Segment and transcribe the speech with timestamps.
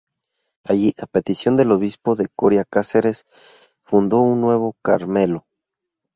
[0.65, 3.23] Allí, a petición del obispo de Coria-Cáceres,
[3.83, 5.45] fundó un nuevo Carmelo.